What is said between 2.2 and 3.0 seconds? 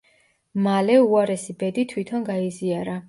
გაიზიარა.